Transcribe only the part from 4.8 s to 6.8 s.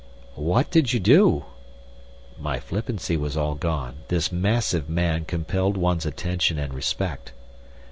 man compelled one's attention and